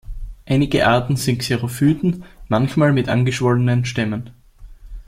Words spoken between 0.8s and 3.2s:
Arten sind Xerophyten, manchmal mit